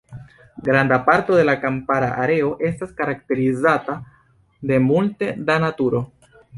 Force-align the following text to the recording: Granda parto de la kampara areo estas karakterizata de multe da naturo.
Granda 0.67 0.97
parto 1.09 1.35
de 1.39 1.43
la 1.49 1.55
kampara 1.65 2.09
areo 2.25 2.51
estas 2.71 2.97
karakterizata 3.05 4.01
de 4.73 4.85
multe 4.91 5.33
da 5.51 5.65
naturo. 5.67 6.07